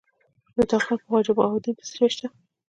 د 0.55 0.57
تخار 0.69 0.97
په 1.01 1.05
خواجه 1.09 1.33
بهاوالدین 1.37 1.75
کې 1.77 1.83
څه 1.89 1.93
شی 1.97 2.09
شته؟ 2.13 2.27